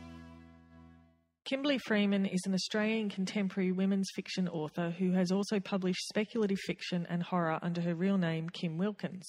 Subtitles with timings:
[1.46, 7.06] Kimberley Freeman is an Australian contemporary women's fiction author who has also published speculative fiction
[7.10, 9.28] and horror under her real name, Kim Wilkins.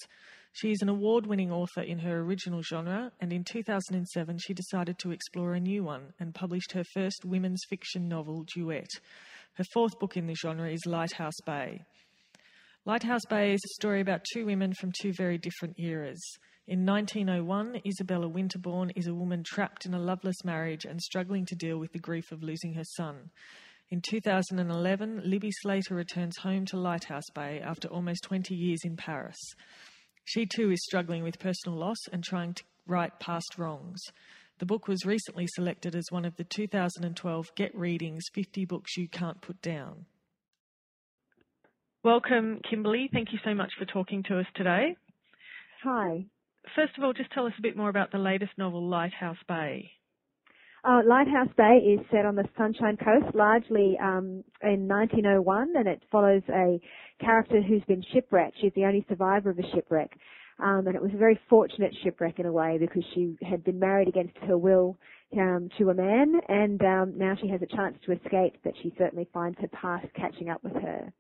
[0.53, 4.97] She is an award winning author in her original genre, and in 2007 she decided
[5.01, 8.91] to explore a new one and published her first women's fiction novel, Duet.
[9.55, 11.83] Her fourth book in the genre is Lighthouse Bay.
[12.85, 16.23] Lighthouse Bay is a story about two women from two very different eras.
[16.67, 21.55] In 1901, Isabella Winterbourne is a woman trapped in a loveless marriage and struggling to
[21.55, 23.29] deal with the grief of losing her son.
[23.91, 29.37] In 2011, Libby Slater returns home to Lighthouse Bay after almost 20 years in Paris.
[30.25, 34.01] She too is struggling with personal loss and trying to right past wrongs.
[34.59, 39.07] The book was recently selected as one of the 2012 Get Readings 50 Books You
[39.11, 40.07] Can't Put Down.
[42.03, 43.11] Welcome, Kimberley.
[43.13, 44.97] Thank you so much for talking to us today.
[45.83, 46.25] Hi
[46.75, 49.91] first of all, just tell us a bit more about the latest novel, Lighthouse Bay.
[50.85, 56.03] Uh, Lighthouse Bay is set on the Sunshine Coast, largely um, in 1901, and it
[56.13, 56.79] follows a
[57.21, 58.57] character who's been shipwrecked.
[58.61, 60.11] She's the only survivor of a shipwreck,
[60.59, 63.79] um, and it was a very fortunate shipwreck in a way because she had been
[63.79, 64.99] married against her will
[65.33, 68.59] um, to a man, and um, now she has a chance to escape.
[68.63, 71.11] But she certainly finds her past catching up with her.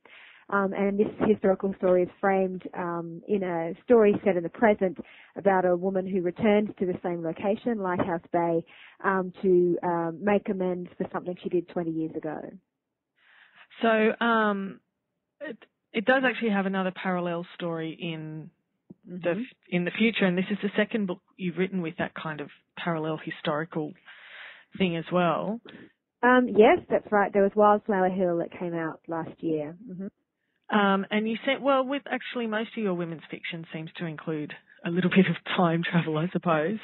[0.50, 4.98] Um, and this historical story is framed um, in a story set in the present
[5.36, 8.64] about a woman who returns to the same location, Lighthouse Bay,
[9.02, 12.40] um, to um, make amends for something she did 20 years ago.
[13.82, 14.80] So um,
[15.40, 15.56] it,
[15.92, 18.50] it, does actually have another parallel story in
[19.08, 19.16] mm-hmm.
[19.22, 22.40] the in the future, and this is the second book you've written with that kind
[22.40, 23.92] of parallel historical
[24.78, 25.60] thing as well.
[26.22, 27.32] Um, yes, that's right.
[27.32, 29.76] There was Wildflower Hill that came out last year.
[29.90, 30.06] Mm-hmm.
[30.70, 34.52] Um, and you said, well, with actually most of your women's fiction seems to include
[34.84, 36.78] a little bit of time travel, I suppose.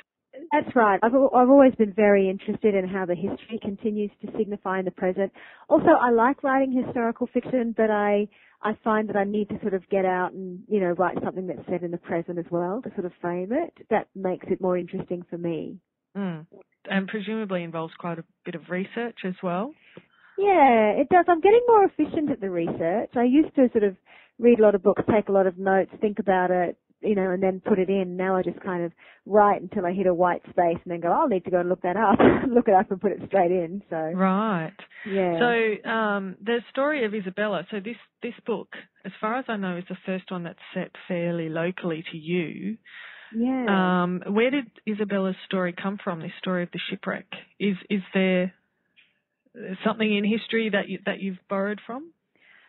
[0.52, 0.98] That's right.
[1.02, 4.90] I've I've always been very interested in how the history continues to signify in the
[4.90, 5.32] present.
[5.68, 8.28] Also, I like writing historical fiction, but I
[8.62, 11.46] I find that I need to sort of get out and you know write something
[11.46, 13.86] that's set in the present as well to sort of frame it.
[13.90, 15.78] That makes it more interesting for me.
[16.16, 16.46] Mm.
[16.86, 19.72] And presumably involves quite a bit of research as well.
[20.40, 21.26] Yeah, it does.
[21.28, 23.10] I'm getting more efficient at the research.
[23.16, 23.96] I used to sort of
[24.38, 27.30] read a lot of books, take a lot of notes, think about it, you know,
[27.30, 28.16] and then put it in.
[28.16, 28.92] Now I just kind of
[29.26, 31.68] write until I hit a white space and then go, I'll need to go and
[31.68, 32.18] look that up,
[32.48, 33.82] look it up and put it straight in.
[33.90, 34.72] So right,
[35.06, 35.38] yeah.
[35.38, 37.66] So um, the story of Isabella.
[37.70, 38.68] So this this book,
[39.04, 42.76] as far as I know, is the first one that's set fairly locally to you.
[43.34, 44.02] Yeah.
[44.02, 46.20] Um, where did Isabella's story come from?
[46.20, 47.26] This story of the shipwreck.
[47.58, 48.52] Is is there
[49.84, 52.12] something in history that you, that you've borrowed from?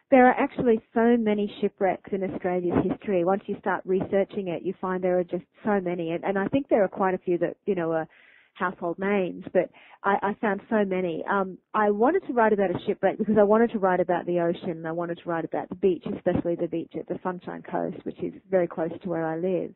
[0.09, 3.23] There are actually so many shipwrecks in Australia's history.
[3.23, 6.47] Once you start researching it, you find there are just so many, and, and I
[6.47, 8.07] think there are quite a few that you know are
[8.53, 9.45] household names.
[9.53, 9.69] But
[10.03, 11.23] I, I found so many.
[11.29, 14.39] Um, I wanted to write about a shipwreck because I wanted to write about the
[14.39, 14.71] ocean.
[14.71, 17.97] And I wanted to write about the beach, especially the beach at the Sunshine Coast,
[18.03, 19.73] which is very close to where I live.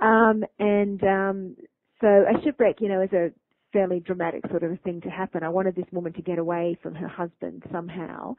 [0.00, 1.56] Um, and um,
[2.00, 3.30] so a shipwreck, you know, is a
[3.72, 5.42] fairly dramatic sort of a thing to happen.
[5.42, 8.34] I wanted this woman to get away from her husband somehow.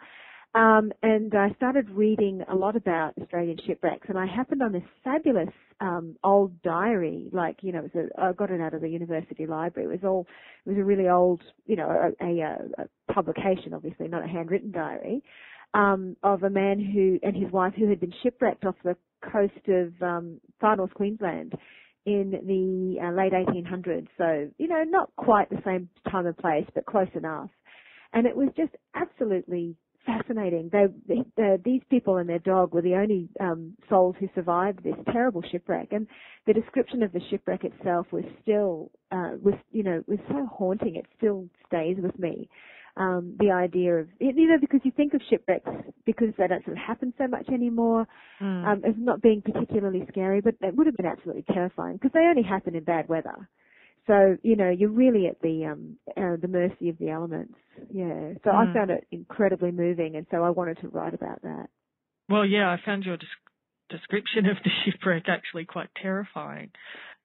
[0.56, 4.84] Um, and I started reading a lot about Australian shipwrecks, and I happened on this
[5.04, 7.30] fabulous um, old diary.
[7.32, 9.88] Like, you know, it was a, I got it out of the university library.
[9.88, 10.26] It was all,
[10.66, 14.72] it was a really old, you know, a, a, a publication, obviously, not a handwritten
[14.72, 15.22] diary,
[15.76, 18.98] um, of a man who and his wife who had been shipwrecked off the
[19.32, 21.54] coast of um, far north Queensland
[22.16, 24.08] in the uh, late 1800s.
[24.18, 27.50] So, you know, not quite the same time and place, but close enough.
[28.14, 29.76] And it was just absolutely
[30.06, 30.70] fascinating.
[30.72, 30.86] They,
[31.38, 35.44] they, these people and their dog were the only um, souls who survived this terrible
[35.52, 35.90] shipwreck.
[35.92, 36.08] And
[36.48, 40.96] the description of the shipwreck itself was still, uh, was, you know, was so haunting.
[40.96, 42.50] It still stays with me.
[43.00, 45.70] Um, the idea of, you know, because you think of shipwrecks
[46.06, 48.06] because they don't sort of happen so much anymore,
[48.42, 48.68] Mm.
[48.68, 52.20] um, as not being particularly scary, but it would have been absolutely terrifying because they
[52.30, 53.50] only happen in bad weather.
[54.06, 57.54] So, you know, you're really at the, um, uh, the mercy of the elements.
[57.94, 58.34] Yeah.
[58.44, 58.74] So I Mm.
[58.74, 61.68] found it incredibly moving and so I wanted to write about that.
[62.28, 63.26] Well, yeah, I found your des-
[63.90, 66.72] description of the shipwreck actually quite terrifying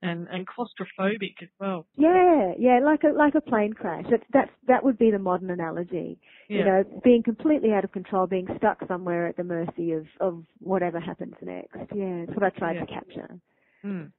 [0.04, 1.86] and, and claustrophobic as well.
[1.96, 4.04] Yeah, yeah, like a like a plane crash.
[4.10, 6.18] That that's that would be the modern analogy.
[6.48, 6.58] Yeah.
[6.58, 10.44] You know, being completely out of control, being stuck somewhere at the mercy of of
[10.60, 11.76] whatever happens next.
[11.94, 12.84] Yeah, it's what I tried Yeah.
[12.84, 13.40] to capture.
[13.84, 14.12] Mm.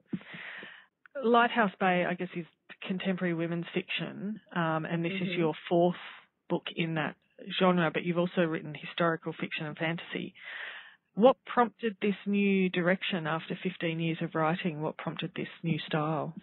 [1.23, 2.45] Lighthouse Bay, I guess, is
[2.87, 5.37] contemporary women's fiction, um, and this is Mhm.
[5.37, 5.95] your fourth
[6.49, 7.15] book in that
[7.59, 10.33] genre, but you've also written historical fiction and fantasy.
[11.15, 14.81] What prompted this new direction after 15 years of writing?
[14.81, 16.33] What prompted this new style?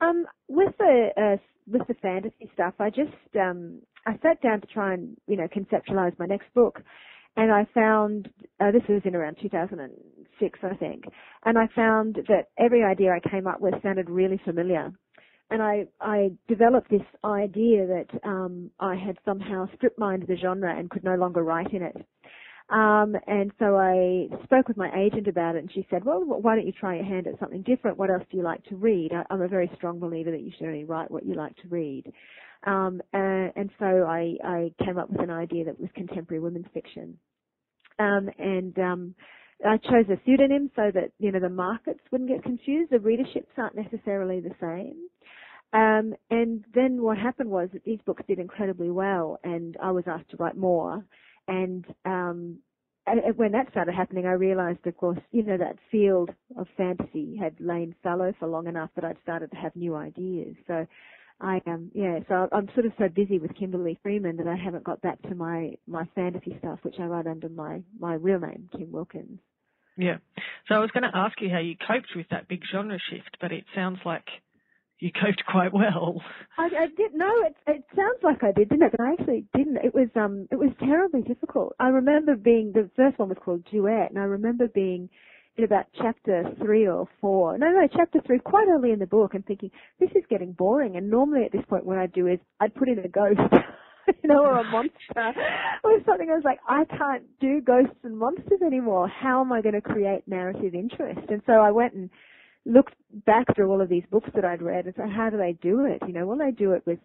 [0.00, 1.36] Um, with the uh,
[1.66, 5.48] with the fantasy stuff, I just um, I sat down to try and you know
[5.48, 6.80] conceptualize my next book,
[7.36, 8.28] and I found
[8.60, 11.04] uh, this was in around 2006, I think,
[11.44, 14.92] and I found that every idea I came up with sounded really familiar,
[15.50, 20.78] and I I developed this idea that um, I had somehow strip mined the genre
[20.78, 21.96] and could no longer write in it.
[22.70, 26.54] Um, and so I spoke with my agent about it, and she said, "Well, why
[26.54, 27.96] don't you try your hand at something different?
[27.98, 30.52] What else do you like to read?" I, I'm a very strong believer that you
[30.56, 32.12] should only write what you like to read.
[32.66, 36.66] Um, and, and so I, I came up with an idea that was contemporary women's
[36.74, 37.18] fiction.
[37.98, 39.14] Um, and um,
[39.66, 42.90] I chose a pseudonym so that you know the markets wouldn't get confused.
[42.90, 45.08] The readerships aren't necessarily the same.
[45.72, 50.04] Um, and then what happened was that these books did incredibly well, and I was
[50.06, 51.04] asked to write more.
[51.48, 52.58] And um,
[53.06, 57.36] and when that started happening, I realised, of course, you know, that field of fantasy
[57.36, 60.54] had lain fallow for long enough that I'd started to have new ideas.
[60.66, 60.86] So
[61.40, 64.84] I um yeah, so I'm sort of so busy with Kimberley Freeman that I haven't
[64.84, 68.68] got back to my my fantasy stuff, which I write under my my real name,
[68.76, 69.38] Kim Wilkins.
[69.96, 70.18] Yeah.
[70.68, 73.36] So I was going to ask you how you coped with that big genre shift,
[73.40, 74.26] but it sounds like
[75.00, 76.20] you coped quite well.
[76.56, 78.92] I, I did no, it it sounds like I did, didn't it?
[78.92, 79.76] But I actually didn't.
[79.78, 81.74] It was um it was terribly difficult.
[81.78, 85.08] I remember being the first one was called Duet, and I remember being
[85.56, 87.58] in about chapter three or four.
[87.58, 90.96] No, no, chapter three, quite early in the book, and thinking this is getting boring.
[90.96, 93.40] And normally at this point, what I'd do is I'd put in a ghost.
[94.22, 95.34] You know, or a monster,
[95.84, 96.30] or something.
[96.30, 99.06] I was like, I can't do ghosts and monsters anymore.
[99.06, 101.28] How am I going to create narrative interest?
[101.28, 102.08] And so I went and
[102.68, 102.94] looked
[103.26, 105.86] back through all of these books that I'd read and so how do they do
[105.86, 106.02] it?
[106.06, 106.98] You know, well they do it with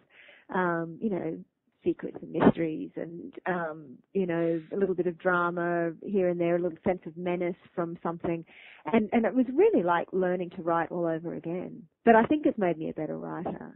[0.54, 1.38] um, you know,
[1.82, 6.56] secrets and mysteries and um, you know, a little bit of drama here and there,
[6.56, 8.44] a little sense of menace from something.
[8.92, 11.82] And and it was really like learning to write all over again.
[12.04, 13.74] But I think it's made me a better writer.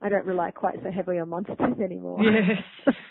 [0.00, 2.22] I don't rely quite so heavily on monsters anymore.
[2.22, 2.94] Yes.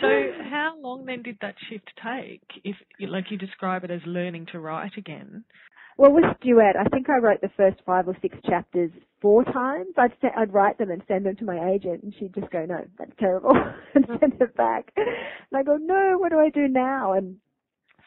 [0.00, 0.06] So
[0.50, 2.40] how long then did that shift take?
[2.64, 5.44] If like you describe it as learning to write again.
[6.00, 9.92] Well, with Duet, I think I wrote the first five or six chapters four times.
[9.98, 12.64] I'd se- I'd write them and send them to my agent, and she'd just go,
[12.64, 13.52] "No, that's terrible,"
[13.94, 14.90] and send it back.
[14.96, 15.06] And
[15.54, 17.36] I go, "No, what do I do now?" And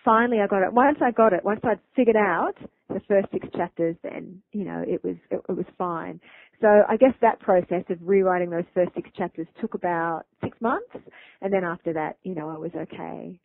[0.06, 0.74] finally, I got it.
[0.74, 2.56] Once I got it, once I'd figured out
[2.90, 6.22] the first six chapters, then you know it was it, it was fine.
[6.62, 10.96] So I guess that process of rewriting those first six chapters took about six months,
[11.42, 13.40] and then after that, you know, I was okay.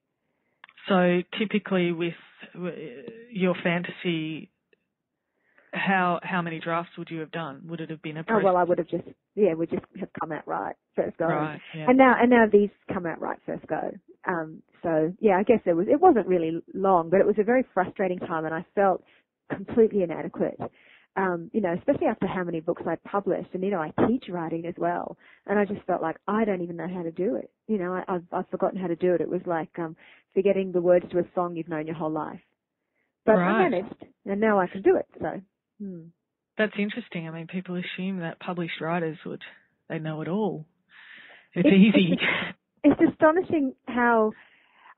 [0.88, 2.14] So typically with
[2.54, 2.70] uh,
[3.30, 4.50] your fantasy,
[5.72, 7.62] how how many drafts would you have done?
[7.68, 8.44] Would it have been a Oh process?
[8.44, 9.04] well, I would have just
[9.34, 11.26] yeah, would just have come out right first go.
[11.28, 11.60] right?
[11.76, 11.86] Yeah.
[11.88, 13.90] And now, and now these come out right first go.
[14.26, 17.44] Um, so yeah, I guess it was, it wasn't really long, but it was a
[17.44, 19.02] very frustrating time and I felt
[19.54, 20.58] completely inadequate.
[21.18, 24.26] Um, you know, especially after how many books I'd published and, you know, I teach
[24.28, 25.16] writing as well.
[25.46, 27.50] And I just felt like I don't even know how to do it.
[27.66, 29.20] You know, I, I've, I've forgotten how to do it.
[29.20, 29.96] It was like, um,
[30.34, 32.38] forgetting the words to a song you've known your whole life.
[33.26, 33.48] But Right.
[33.66, 35.06] I managed and now I can do it.
[35.20, 35.40] So,
[35.82, 36.02] hmm.
[36.56, 37.26] That's interesting.
[37.28, 39.42] I mean, people assume that published writers would
[39.88, 40.66] they know it all.
[41.54, 42.18] It's It's- easy.
[42.84, 44.32] it's astonishing how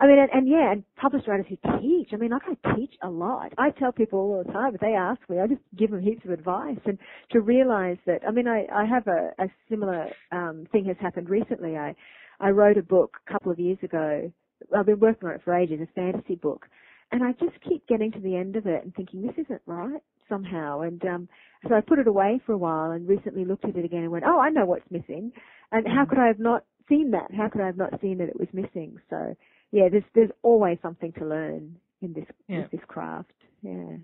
[0.00, 2.08] I mean, and, and yeah, and published writers who teach.
[2.12, 3.52] I mean, like I teach a lot.
[3.58, 6.24] I tell people all the time, if they ask me, I just give them heaps
[6.24, 6.78] of advice.
[6.86, 6.98] And
[7.32, 11.28] to realize that, I mean, I, I have a, a similar um, thing has happened
[11.28, 11.76] recently.
[11.76, 11.94] I,
[12.40, 14.32] I wrote a book a couple of years ago.
[14.74, 16.66] I've been working on it for ages, a fantasy book.
[17.12, 20.00] And I just keep getting to the end of it and thinking, this isn't right
[20.30, 20.80] somehow.
[20.80, 21.28] And um,
[21.68, 24.12] so I put it away for a while and recently looked at it again and
[24.12, 25.32] went, oh, I know what's missing.
[25.72, 27.34] And how could I have not seen that?
[27.36, 28.96] How could I have not seen that it was missing?
[29.10, 29.34] So
[29.72, 32.62] yeah, there's there's always something to learn in this Yeah.
[32.62, 33.32] with this craft.
[33.62, 33.96] Yeah.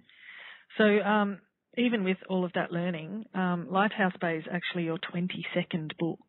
[0.79, 1.39] So um,
[1.77, 6.21] even with all of that learning, um, Lighthouse Bay is actually your 22nd book.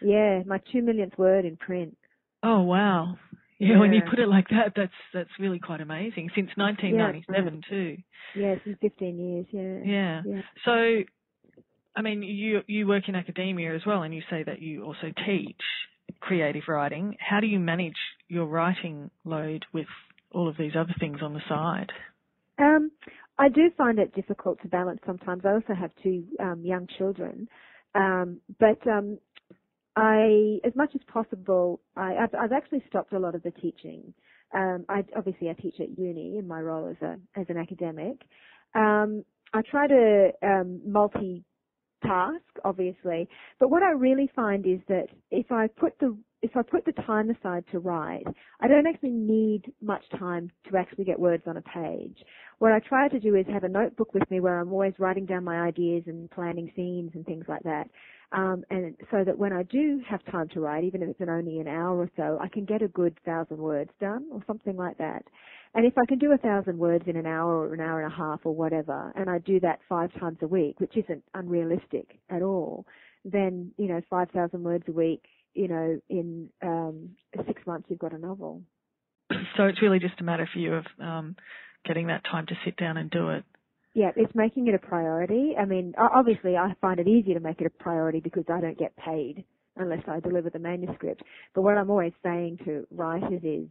[0.00, 1.96] Yeah, my two millionth word in print.
[2.42, 3.16] Oh wow.
[3.58, 6.30] Yeah, yeah, when you put it like that, that's that's really quite amazing.
[6.34, 7.96] Since 1997 yeah, too.
[8.34, 9.46] Yeah, since 15 years.
[9.50, 9.90] Yeah.
[9.90, 10.22] Yeah.
[10.26, 10.42] yeah.
[10.64, 11.04] So,
[11.96, 15.10] I mean, you you work in academia as well, and you say that you also
[15.24, 15.60] teach
[16.20, 17.16] creative writing.
[17.18, 17.96] How do you manage
[18.28, 19.86] your writing load with
[20.32, 21.92] all of these other things on the side?
[22.58, 22.90] Um,
[23.38, 25.42] I do find it difficult to balance sometimes.
[25.44, 27.48] I also have two um, young children,
[27.94, 29.18] um, but um,
[29.96, 34.14] I, as much as possible, I, have I've actually stopped a lot of the teaching.
[34.54, 38.20] Um, I, obviously, I teach at uni in my role as a as an academic.
[38.74, 40.80] Um, I try to um,
[42.06, 46.62] multitask, obviously, but what I really find is that if I put the if I
[46.62, 48.24] put the time aside to write,
[48.60, 52.18] I don't actually need much time to actually get words on a page.
[52.58, 55.26] What I try to do is have a notebook with me where I'm always writing
[55.26, 57.88] down my ideas and planning scenes and things like that.
[58.32, 61.58] Um, and so that when I do have time to write, even if it's only
[61.58, 64.98] an hour or so, I can get a good thousand words done or something like
[64.98, 65.24] that.
[65.76, 68.10] And if I can do a thousand words in an hour or an hour and
[68.10, 72.18] a half or whatever, and I do that five times a week, which isn't unrealistic
[72.30, 72.86] at all,
[73.26, 77.10] then, you know, 5,000 words a week, you know, in um,
[77.46, 78.62] six months you've got a novel.
[79.58, 81.36] So it's really just a matter for you of um,
[81.84, 83.44] getting that time to sit down and do it.
[83.92, 85.56] Yeah, it's making it a priority.
[85.60, 88.78] I mean, obviously I find it easier to make it a priority because I don't
[88.78, 89.44] get paid
[89.76, 91.22] unless I deliver the manuscript.
[91.54, 93.68] But what I'm always saying to writers is,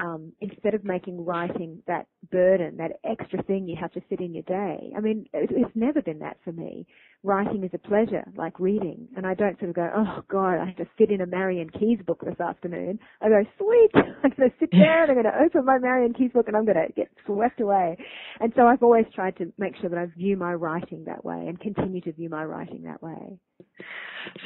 [0.00, 4.34] um, instead of making writing that burden, that extra thing you have to fit in
[4.34, 4.92] your day.
[4.96, 6.86] I mean, it's never been that for me.
[7.22, 10.66] Writing is a pleasure, like reading, and I don't sort of go, oh God, I
[10.66, 12.98] have to fit in a Marian Keyes book this afternoon.
[13.20, 16.32] I go, sweet, I'm going to sit down, I'm going to open my Marian Keyes
[16.32, 17.98] book, and I'm going to get swept away.
[18.40, 21.44] And so I've always tried to make sure that I view my writing that way
[21.46, 23.38] and continue to view my writing that way.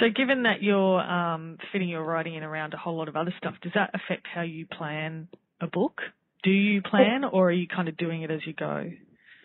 [0.00, 3.34] So, given that you're um, fitting your writing in around a whole lot of other
[3.38, 5.28] stuff, does that affect how you plan
[5.64, 6.00] a book?
[6.42, 8.90] Do you plan, or are you kind of doing it as you go?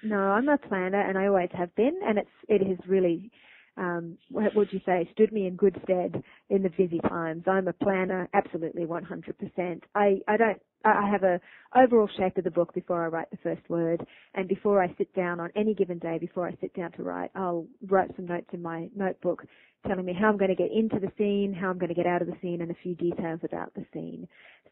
[0.03, 3.31] No, I'm a planner, and I always have been, and it's it has really,
[3.77, 7.43] um, what would you say, stood me in good stead in the busy times.
[7.47, 9.81] I'm a planner, absolutely 100%.
[9.95, 11.41] I I don't I have a
[11.75, 15.13] overall shape of the book before I write the first word, and before I sit
[15.13, 18.49] down on any given day, before I sit down to write, I'll write some notes
[18.53, 19.45] in my notebook
[19.88, 22.05] telling me how I'm going to get into the scene, how I'm going to get
[22.05, 24.27] out of the scene, and a few details about the scene.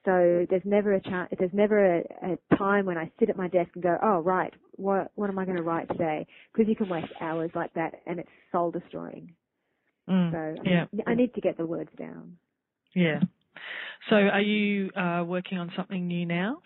[0.07, 3.49] So there's never a chance, there's never a, a time when I sit at my
[3.49, 6.25] desk and go, oh right, what what am I going to write today?
[6.53, 9.33] Because you can waste hours like that, and it's soul destroying.
[10.09, 10.85] Mm, so yeah.
[11.05, 12.37] I need to get the words down.
[12.95, 13.19] Yeah.
[14.09, 16.61] So are you uh, working on something new now?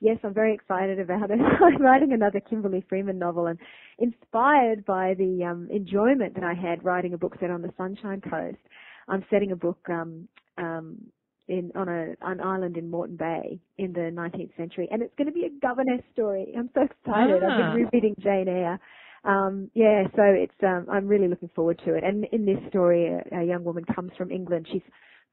[0.00, 1.38] Yes, I'm very excited about it.
[1.62, 3.58] I'm writing another Kimberley Freeman novel and
[3.98, 8.22] inspired by the um, enjoyment that I had writing a book set on the Sunshine
[8.22, 8.56] Coast.
[9.08, 10.26] I'm setting a book um,
[10.56, 10.96] um,
[11.48, 15.26] in on a an island in Moreton Bay in the 19th century, and it's going
[15.26, 16.54] to be a governess story.
[16.56, 17.42] I'm so excited.
[17.42, 17.46] Ah.
[17.46, 17.72] I've been ah.
[17.74, 18.78] rereading Jane Eyre.
[19.24, 22.04] Um, yeah, so it's um, I'm really looking forward to it.
[22.04, 24.66] And in this story, a, a young woman comes from England.
[24.72, 24.82] She's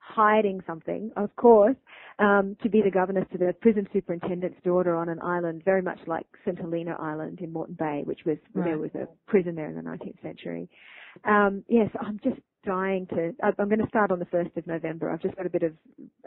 [0.10, 1.76] hiding something, of course,
[2.18, 6.00] um, to be the governess to the prison superintendent's daughter on an island, very much
[6.08, 8.66] like St Helena Island in Moreton Bay, which was right.
[8.66, 10.70] there was a prison there in the 19th century.
[11.26, 13.34] Um, yes, I'm just dying to.
[13.44, 15.10] I'm going to start on the first of November.
[15.10, 15.74] I've just got a bit of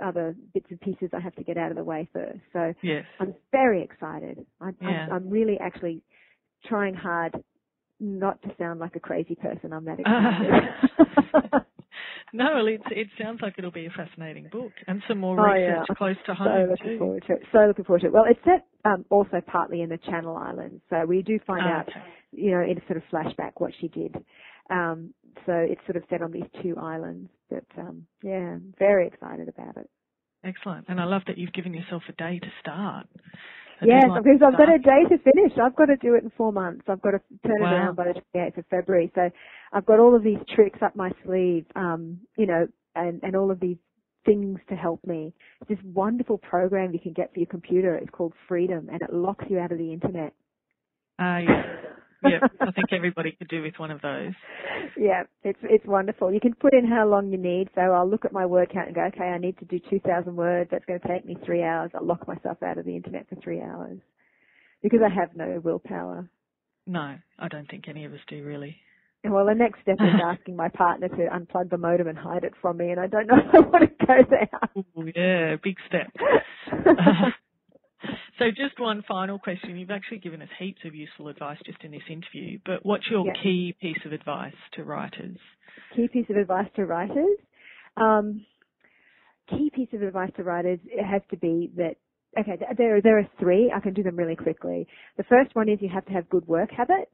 [0.03, 2.41] other bits and pieces I have to get out of the way first.
[2.53, 3.05] So yes.
[3.21, 4.45] I'm very excited.
[4.61, 5.07] I'm, yeah.
[5.11, 6.03] I'm, I'm really actually
[6.67, 7.35] trying hard
[8.01, 9.73] not to sound like a crazy person.
[9.73, 11.63] I'm that excited.
[12.33, 15.53] no, well, it, it sounds like it'll be a fascinating book and some more oh,
[15.53, 15.95] research yeah.
[15.95, 16.49] close to home.
[16.49, 16.99] so looking too.
[16.99, 17.43] Forward to it.
[17.53, 18.13] So looking forward to it.
[18.13, 21.81] Well, it's set um, also partly in the Channel Islands, so we do find Ah,
[21.81, 22.01] out, okay.
[22.33, 24.17] you know, in a sort of flashback what she did.
[24.71, 25.13] Um,
[25.47, 27.31] so it's sort of set on these two islands.
[27.51, 29.89] But um, yeah, very excited about it.
[30.45, 30.87] Excellent.
[30.89, 33.07] And I love that you've given yourself a day to start.
[33.85, 35.59] Yes, because I've got a day to finish.
[35.61, 36.85] I've got to do it in four months.
[36.89, 39.11] I've got to turn it around by the 28th of February.
[39.15, 39.29] So
[39.73, 43.51] I've got all of these tricks up my sleeve, um, you know, and, and all
[43.51, 43.79] of these
[44.25, 45.35] things to help me.
[45.69, 47.97] This wonderful program you can get for your computer.
[47.97, 50.33] It's called Freedom and it locks you out of the internet.
[51.19, 51.63] Ah, yeah.
[52.25, 54.33] Yeah, I think everybody could do with one of those.
[54.97, 56.33] yeah, it's it's wonderful.
[56.33, 57.69] You can put in how long you need.
[57.75, 60.35] So I'll look at my word count and go, okay, I need to do 2,000
[60.37, 60.71] words.
[60.71, 61.91] That's going to take me three hours.
[61.95, 63.99] I'll lock myself out of the internet for three hours
[64.83, 66.29] because I have no willpower.
[66.87, 68.77] No, I don't think any of us do really.
[69.25, 72.43] And Well, the next step is asking my partner to unplug the modem and hide
[72.43, 74.49] it from me, and I don't know if I want to go there.
[74.97, 76.11] Oh, yeah, big step.
[78.43, 79.79] so just one final question.
[79.79, 83.25] You've actually given us heaps of useful advice just in this interview, but what's your
[83.27, 83.33] Yeah.
[83.43, 85.39] key piece of advice to writers?
[85.95, 87.39] Key piece of advice to writers.
[87.97, 88.45] Um,
[89.49, 91.97] key piece of advice to writers it has to be that
[92.39, 93.71] okay, there there are three.
[93.75, 94.87] I can do them really quickly.
[95.17, 97.11] The first one is you have to have good work habits.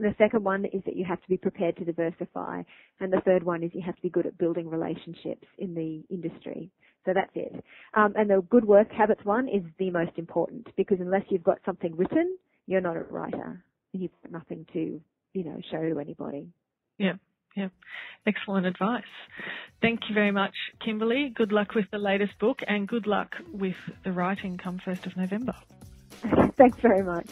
[0.00, 2.62] The second one is that you have to be prepared to diversify.
[3.00, 6.02] And the third one is you have to be good at building relationships in the
[6.12, 6.70] industry.
[7.04, 7.64] So that's it.
[7.94, 11.58] Um, and the good work habits one is the most important because unless you've got
[11.64, 15.00] something written, you're not a writer and you've got nothing to,
[15.32, 16.48] you know, show to anybody.
[16.98, 17.14] Yeah.
[17.56, 17.68] Yeah,
[18.28, 19.02] excellent advice.
[19.82, 20.54] Thank you very much,
[20.84, 21.32] Kimberley.
[21.34, 25.16] Good luck with the latest book and good luck with the writing come 1st of
[25.16, 25.56] November.
[26.56, 27.26] Thanks very much.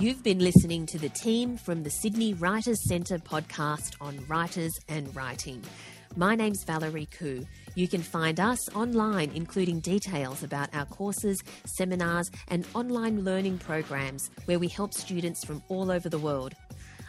[0.00, 5.14] You've been listening to the team from the Sydney Writers Centre podcast on writers and
[5.14, 5.62] writing.
[6.16, 7.46] My name's Valerie Khoo.
[7.74, 14.30] You can find us online, including details about our courses, seminars, and online learning programs
[14.46, 16.54] where we help students from all over the world.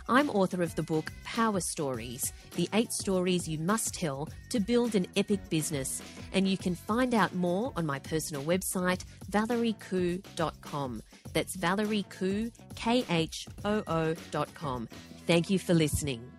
[0.10, 4.96] I'm author of the book Power Stories The Eight Stories You Must Tell to Build
[4.96, 6.01] an Epic Business.
[6.34, 11.04] And you can find out more on my personal website, valeriekhoo.com.
[11.34, 14.89] That's Valerie Khoo, K H O O.com.
[15.28, 16.38] Thank you for listening.